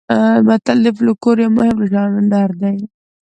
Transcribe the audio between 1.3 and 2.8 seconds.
یو مهم ژانر دی